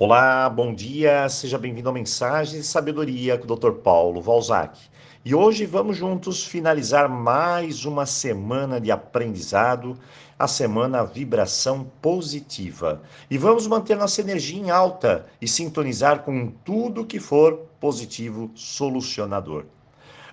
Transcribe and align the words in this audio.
Olá, 0.00 0.48
bom 0.48 0.72
dia, 0.72 1.28
seja 1.28 1.58
bem-vindo 1.58 1.88
ao 1.88 1.92
Mensagem 1.92 2.60
de 2.60 2.64
Sabedoria 2.64 3.36
com 3.36 3.52
o 3.52 3.56
Dr. 3.56 3.72
Paulo 3.82 4.22
Valzac. 4.22 4.78
E 5.24 5.34
hoje 5.34 5.66
vamos 5.66 5.96
juntos 5.96 6.46
finalizar 6.46 7.08
mais 7.08 7.84
uma 7.84 8.06
semana 8.06 8.80
de 8.80 8.92
aprendizado, 8.92 9.98
a 10.38 10.46
semana 10.46 11.02
Vibração 11.02 11.90
Positiva. 12.00 13.02
E 13.28 13.36
vamos 13.36 13.66
manter 13.66 13.96
nossa 13.96 14.20
energia 14.20 14.60
em 14.60 14.70
alta 14.70 15.26
e 15.42 15.48
sintonizar 15.48 16.20
com 16.20 16.46
tudo 16.64 17.04
que 17.04 17.18
for 17.18 17.66
positivo 17.80 18.52
solucionador. 18.54 19.64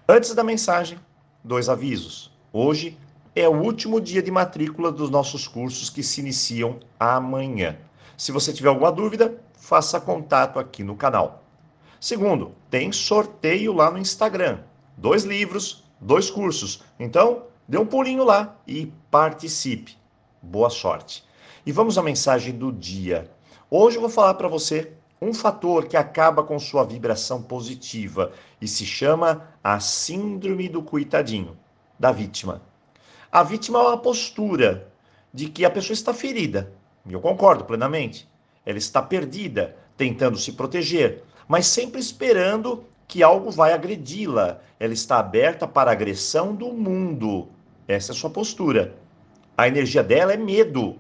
Antes 0.07 0.35
da 0.35 0.43
mensagem, 0.43 0.99
dois 1.43 1.69
avisos. 1.69 2.31
Hoje 2.53 2.95
é 3.35 3.49
o 3.49 3.63
último 3.63 3.99
dia 3.99 4.21
de 4.21 4.29
matrícula 4.29 4.91
dos 4.91 5.09
nossos 5.09 5.47
cursos 5.47 5.89
que 5.89 6.03
se 6.03 6.21
iniciam 6.21 6.79
amanhã. 6.99 7.75
Se 8.15 8.31
você 8.31 8.53
tiver 8.53 8.69
alguma 8.69 8.91
dúvida, 8.91 9.43
faça 9.65 9.99
contato 9.99 10.59
aqui 10.59 10.83
no 10.83 10.95
canal. 10.95 11.43
Segundo, 11.99 12.53
tem 12.69 12.91
sorteio 12.91 13.73
lá 13.73 13.89
no 13.89 13.97
Instagram. 13.97 14.59
Dois 14.95 15.23
livros, 15.23 15.83
dois 15.99 16.29
cursos. 16.29 16.83
Então, 16.99 17.45
dê 17.67 17.75
um 17.75 17.85
pulinho 17.85 18.23
lá 18.23 18.55
e 18.67 18.93
participe. 19.09 19.97
Boa 20.39 20.69
sorte. 20.69 21.25
E 21.65 21.71
vamos 21.71 21.97
à 21.97 22.03
mensagem 22.03 22.53
do 22.53 22.71
dia. 22.71 23.31
Hoje 23.67 23.97
eu 23.97 24.01
vou 24.01 24.09
falar 24.09 24.35
para 24.35 24.47
você 24.47 24.93
um 25.19 25.33
fator 25.33 25.87
que 25.87 25.97
acaba 25.97 26.43
com 26.43 26.59
sua 26.59 26.83
vibração 26.83 27.41
positiva 27.41 28.33
e 28.61 28.67
se 28.67 28.85
chama 28.85 29.49
a 29.63 29.79
síndrome 29.79 30.69
do 30.69 30.83
coitadinho, 30.83 31.57
da 31.97 32.11
vítima. 32.11 32.61
A 33.31 33.41
vítima 33.41 33.79
é 33.79 33.81
uma 33.81 33.97
postura 33.97 34.93
de 35.33 35.49
que 35.49 35.65
a 35.65 35.71
pessoa 35.71 35.95
está 35.95 36.13
ferida. 36.13 36.71
E 37.03 37.13
eu 37.13 37.19
concordo 37.19 37.65
plenamente. 37.65 38.29
Ela 38.65 38.77
está 38.77 39.01
perdida, 39.01 39.75
tentando 39.95 40.37
se 40.37 40.53
proteger, 40.53 41.23
mas 41.47 41.67
sempre 41.67 41.99
esperando 41.99 42.83
que 43.07 43.21
algo 43.21 43.51
vai 43.51 43.73
agredi-la. 43.73 44.59
Ela 44.79 44.93
está 44.93 45.19
aberta 45.19 45.67
para 45.67 45.91
a 45.91 45.93
agressão 45.93 46.55
do 46.55 46.73
mundo. 46.73 47.47
Essa 47.87 48.11
é 48.11 48.15
a 48.15 48.17
sua 48.17 48.29
postura. 48.29 48.95
A 49.57 49.67
energia 49.67 50.03
dela 50.03 50.33
é 50.33 50.37
medo. 50.37 50.99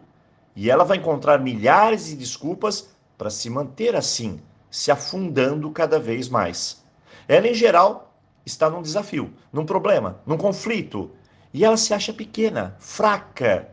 E 0.55 0.69
ela 0.69 0.85
vai 0.85 0.97
encontrar 0.97 1.39
milhares 1.39 2.05
de 2.05 2.15
desculpas 2.15 2.89
para 3.17 3.29
se 3.29 3.49
manter 3.49 3.95
assim, 3.95 4.39
se 4.69 4.91
afundando 4.91 5.69
cada 5.71 5.99
vez 5.99 6.29
mais. 6.29 6.83
Ela, 7.27 7.47
em 7.47 7.53
geral, 7.53 8.13
está 8.45 8.69
num 8.69 8.81
desafio, 8.81 9.33
num 9.51 9.65
problema, 9.65 10.21
num 10.25 10.37
conflito. 10.37 11.11
E 11.53 11.65
ela 11.65 11.75
se 11.75 11.93
acha 11.93 12.13
pequena, 12.13 12.75
fraca. 12.79 13.67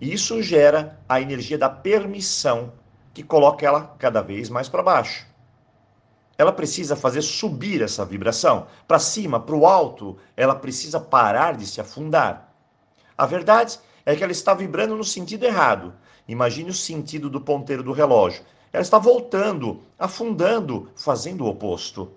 Isso 0.00 0.42
gera 0.42 1.00
a 1.08 1.20
energia 1.20 1.56
da 1.56 1.68
permissão 1.68 2.72
que 3.18 3.24
coloca 3.24 3.66
ela 3.66 3.96
cada 3.98 4.22
vez 4.22 4.48
mais 4.48 4.68
para 4.68 4.80
baixo. 4.80 5.26
Ela 6.38 6.52
precisa 6.52 6.94
fazer 6.94 7.20
subir 7.20 7.82
essa 7.82 8.04
vibração 8.04 8.68
para 8.86 9.00
cima, 9.00 9.40
para 9.40 9.56
o 9.56 9.66
alto. 9.66 10.16
Ela 10.36 10.54
precisa 10.54 11.00
parar 11.00 11.56
de 11.56 11.66
se 11.66 11.80
afundar. 11.80 12.54
A 13.16 13.26
verdade 13.26 13.80
é 14.06 14.14
que 14.14 14.22
ela 14.22 14.30
está 14.30 14.54
vibrando 14.54 14.94
no 14.94 15.02
sentido 15.02 15.42
errado. 15.42 15.94
Imagine 16.28 16.70
o 16.70 16.74
sentido 16.74 17.28
do 17.28 17.40
ponteiro 17.40 17.82
do 17.82 17.90
relógio. 17.90 18.44
Ela 18.72 18.82
está 18.82 19.00
voltando, 19.00 19.82
afundando, 19.98 20.88
fazendo 20.94 21.44
o 21.44 21.48
oposto. 21.48 22.12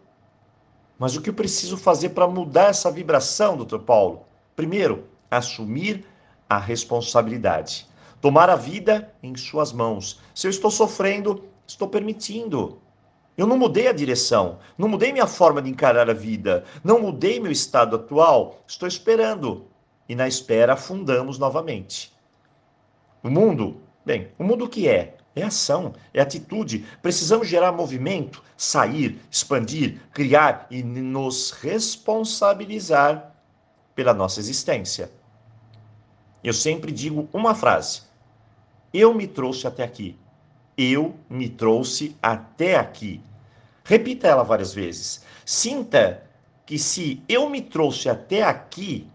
Mas 1.00 1.16
o 1.16 1.22
que 1.24 1.32
eu 1.32 1.34
preciso 1.34 1.78
fazer 1.78 2.10
para 2.10 2.28
mudar 2.28 2.70
essa 2.70 2.92
vibração, 2.92 3.58
doutor 3.58 3.80
Paulo? 3.80 4.28
Primeiro, 4.56 5.06
assumir 5.32 6.06
a 6.48 6.60
responsabilidade. 6.60 7.90
Tomar 8.22 8.52
a 8.52 8.56
vida 8.56 9.12
em 9.24 9.36
suas 9.36 9.74
mãos. 9.74 10.22
Se 10.34 10.46
eu 10.46 10.52
estou 10.52 10.70
sofrendo, 10.70 11.44
estou 11.68 11.88
permitindo. 11.88 12.80
Eu 13.36 13.48
não 13.48 13.58
mudei 13.58 13.88
a 13.88 13.94
direção, 13.94 14.60
não 14.78 14.88
mudei 14.88 15.12
minha 15.12 15.26
forma 15.26 15.62
de 15.62 15.70
encarar 15.70 16.10
a 16.10 16.14
vida, 16.14 16.64
não 16.84 17.00
mudei 17.00 17.40
meu 17.40 17.52
estado 17.52 17.96
atual, 17.96 18.62
estou 18.68 18.88
esperando. 18.88 19.66
E 20.08 20.14
na 20.14 20.28
espera 20.28 20.74
afundamos 20.74 21.40
novamente. 21.40 22.14
O 23.24 23.30
mundo, 23.30 23.82
bem, 24.06 24.32
o 24.38 24.44
mundo 24.44 24.70
que 24.70 24.88
é? 24.88 25.18
É 25.36 25.44
ação, 25.44 25.94
é 26.14 26.22
atitude. 26.22 26.86
Precisamos 27.02 27.48
gerar 27.48 27.72
movimento, 27.72 28.44
sair, 28.58 29.20
expandir, 29.32 30.00
criar 30.12 30.68
e 30.70 30.84
nos 30.84 31.52
responsabilizar 31.52 33.34
pela 33.96 34.14
nossa 34.14 34.40
existência. 34.40 35.10
Eu 36.44 36.54
sempre 36.54 36.92
digo 36.92 37.30
uma 37.32 37.56
frase: 37.56 38.02
eu 38.94 39.14
me 39.14 39.28
trouxe 39.28 39.68
até 39.68 39.84
aqui. 39.84 40.18
Eu 40.78 41.16
me 41.30 41.50
trouxe 41.50 42.16
até 42.22 42.76
aqui. 42.76 43.22
Repita 43.84 44.28
ela 44.28 44.44
várias 44.44 44.74
vezes. 44.74 45.24
Sinta 45.46 46.24
que 46.66 46.78
se 46.78 47.22
eu 47.28 47.50
me 47.50 47.62
trouxe 47.62 48.10
até 48.10 48.44
aqui, 48.44 49.08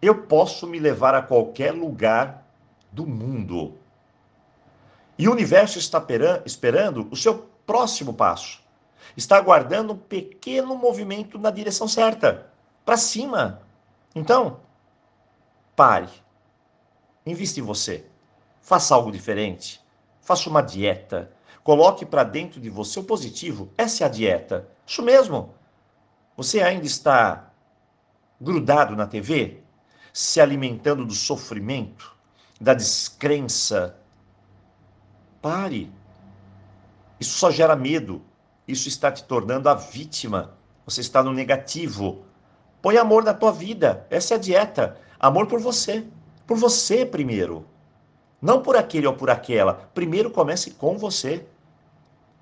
eu 0.00 0.22
posso 0.22 0.66
me 0.66 0.78
levar 0.78 1.14
a 1.14 1.22
qualquer 1.22 1.72
lugar 1.72 2.46
do 2.90 3.06
mundo. 3.06 3.74
E 5.18 5.28
o 5.28 5.32
universo 5.32 5.78
está 5.78 6.04
esperando 6.44 7.08
o 7.10 7.16
seu 7.16 7.48
próximo 7.66 8.12
passo. 8.12 8.62
Está 9.16 9.36
aguardando 9.36 9.92
um 9.92 9.98
pequeno 9.98 10.76
movimento 10.76 11.38
na 11.38 11.50
direção 11.50 11.86
certa, 11.86 12.50
para 12.84 12.96
cima. 12.96 13.62
Então, 14.14 14.60
pare. 15.76 16.08
Invista 17.24 17.60
em 17.60 17.62
você. 17.62 18.04
Faça 18.64 18.94
algo 18.94 19.12
diferente. 19.12 19.78
Faça 20.22 20.48
uma 20.48 20.62
dieta. 20.62 21.30
Coloque 21.62 22.06
para 22.06 22.24
dentro 22.24 22.58
de 22.58 22.70
você 22.70 22.98
o 22.98 23.04
positivo. 23.04 23.70
Essa 23.76 24.04
é 24.04 24.06
a 24.06 24.10
dieta. 24.10 24.66
Isso 24.86 25.02
mesmo. 25.02 25.54
Você 26.34 26.62
ainda 26.62 26.86
está 26.86 27.50
grudado 28.40 28.96
na 28.96 29.06
TV, 29.06 29.62
se 30.14 30.40
alimentando 30.40 31.04
do 31.04 31.12
sofrimento, 31.12 32.16
da 32.58 32.72
descrença. 32.72 33.98
Pare. 35.42 35.92
Isso 37.20 37.36
só 37.36 37.50
gera 37.50 37.76
medo. 37.76 38.22
Isso 38.66 38.88
está 38.88 39.12
te 39.12 39.24
tornando 39.24 39.68
a 39.68 39.74
vítima. 39.74 40.54
Você 40.86 41.02
está 41.02 41.22
no 41.22 41.34
negativo. 41.34 42.24
Põe 42.80 42.96
amor 42.96 43.24
na 43.24 43.34
tua 43.34 43.52
vida. 43.52 44.06
Essa 44.08 44.32
é 44.32 44.36
a 44.38 44.40
dieta. 44.40 44.98
Amor 45.20 45.48
por 45.48 45.60
você. 45.60 46.06
Por 46.46 46.56
você 46.56 47.04
primeiro. 47.04 47.73
Não 48.44 48.60
por 48.60 48.76
aquele 48.76 49.06
ou 49.06 49.14
por 49.14 49.30
aquela. 49.30 49.88
Primeiro 49.94 50.30
comece 50.30 50.72
com 50.72 50.98
você. 50.98 51.46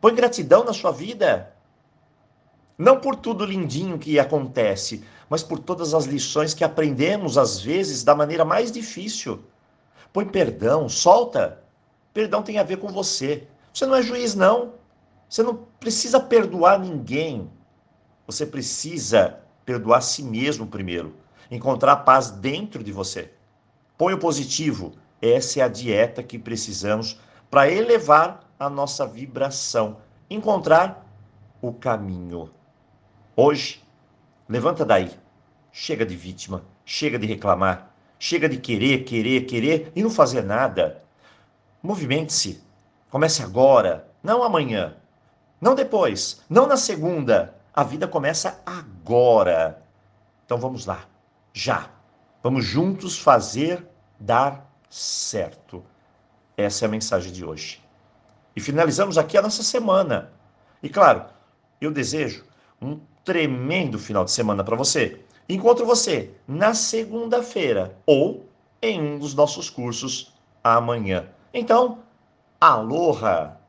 Põe 0.01 0.17
gratidão 0.17 0.65
na 0.65 0.73
sua 0.73 0.91
vida. 0.91 1.55
Não 2.77 2.99
por 2.99 3.15
tudo 3.15 3.45
lindinho 3.45 3.97
que 4.01 4.19
acontece, 4.19 5.05
mas 5.31 5.45
por 5.45 5.61
todas 5.61 5.95
as 5.95 6.05
lições 6.05 6.55
que 6.55 6.65
aprendemos, 6.65 7.39
às 7.39 7.61
vezes, 7.61 8.03
da 8.03 8.17
maneira 8.17 8.45
mais 8.45 8.73
difícil. 8.73 9.45
Põe 10.13 10.27
perdão, 10.27 10.89
solta. 10.89 11.63
Perdão 12.13 12.43
tem 12.43 12.59
a 12.59 12.65
ver 12.65 12.79
com 12.79 12.89
você. 12.89 13.47
Você 13.73 13.87
não 13.87 13.95
é 13.95 14.03
juiz, 14.03 14.34
não. 14.34 14.75
Você 15.29 15.45
não 15.45 15.55
precisa 15.79 16.19
perdoar 16.19 16.81
ninguém. 16.81 17.49
Você 18.27 18.45
precisa 18.45 19.39
perdoar 19.65 19.99
a 19.99 20.01
si 20.01 20.25
mesmo 20.25 20.67
primeiro. 20.67 21.15
Encontrar 21.49 21.99
paz 21.99 22.29
dentro 22.29 22.83
de 22.83 22.91
você. 22.91 23.31
Põe 23.97 24.15
o 24.15 24.19
positivo. 24.19 24.95
Essa 25.22 25.60
é 25.60 25.62
a 25.62 25.69
dieta 25.69 26.21
que 26.21 26.37
precisamos 26.37 27.21
para 27.49 27.71
elevar 27.71 28.53
a 28.59 28.69
nossa 28.69 29.06
vibração, 29.06 29.99
encontrar 30.28 31.06
o 31.60 31.72
caminho. 31.72 32.50
Hoje, 33.37 33.81
levanta 34.49 34.84
daí. 34.84 35.12
Chega 35.71 36.05
de 36.05 36.16
vítima, 36.16 36.65
chega 36.84 37.19
de 37.19 37.27
reclamar, 37.27 37.94
chega 38.19 38.49
de 38.49 38.59
querer, 38.59 39.05
querer, 39.05 39.47
querer 39.47 39.93
e 39.94 40.03
não 40.03 40.10
fazer 40.10 40.43
nada. 40.43 41.03
Movimente-se. 41.81 42.60
Comece 43.09 43.43
agora, 43.43 44.09
não 44.22 44.43
amanhã, 44.43 44.97
não 45.60 45.74
depois, 45.74 46.42
não 46.51 46.66
na 46.66 46.77
segunda. 46.77 47.54
A 47.72 47.84
vida 47.84 48.09
começa 48.09 48.60
agora. 48.66 49.83
Então 50.45 50.59
vamos 50.59 50.86
lá, 50.86 51.07
já. 51.53 51.91
Vamos 52.42 52.65
juntos 52.65 53.19
fazer 53.19 53.86
dar 54.19 54.72
certo. 54.92 55.83
Essa 56.54 56.84
é 56.84 56.86
a 56.86 56.91
mensagem 56.91 57.33
de 57.33 57.44
hoje. 57.44 57.83
E 58.54 58.60
finalizamos 58.60 59.16
aqui 59.16 59.39
a 59.39 59.42
nossa 59.42 59.62
semana. 59.62 60.30
E 60.83 60.89
claro, 60.89 61.24
eu 61.80 61.91
desejo 61.91 62.44
um 62.80 63.00
tremendo 63.24 63.98
final 63.98 64.24
de 64.24 64.30
semana 64.30 64.62
para 64.62 64.77
você. 64.77 65.21
Encontro 65.48 65.86
você 65.86 66.30
na 66.47 66.74
segunda-feira 66.74 67.97
ou 68.04 68.47
em 68.83 69.00
um 69.00 69.18
dos 69.18 69.33
nossos 69.34 69.71
cursos 69.71 70.34
amanhã. 70.62 71.27
Então, 71.54 72.00
aloha! 72.60 73.61